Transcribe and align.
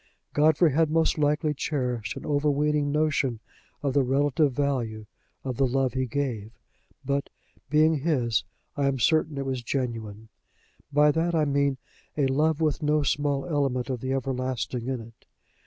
Godfrey 0.33 0.71
had 0.71 0.89
most 0.89 1.19
likely 1.19 1.53
cherished 1.53 2.17
an 2.17 2.25
overweening 2.25 2.91
notion 2.91 3.39
of 3.83 3.93
the 3.93 4.01
relative 4.01 4.51
value 4.51 5.05
of 5.43 5.57
the 5.57 5.67
love 5.67 5.93
he 5.93 6.07
gave; 6.07 6.49
but 7.05 7.29
being 7.69 7.99
his, 7.99 8.43
I 8.75 8.87
am 8.87 8.97
certain 8.97 9.37
it 9.37 9.45
was 9.45 9.61
genuine 9.61 10.29
by 10.91 11.11
that, 11.11 11.35
I 11.35 11.45
mean 11.45 11.77
a 12.17 12.25
love 12.25 12.59
with 12.61 12.81
no 12.81 13.03
small 13.03 13.45
element 13.45 13.91
of 13.91 14.01
the 14.01 14.11
everlasting 14.11 14.87
in 14.87 15.01
it. 15.01 15.27